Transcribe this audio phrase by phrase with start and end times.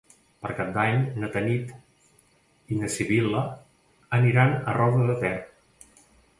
[0.43, 1.73] Per Cap d'Any na Tanit
[2.75, 3.45] i na Sibil·la
[4.21, 5.35] aniran a Roda de Ter.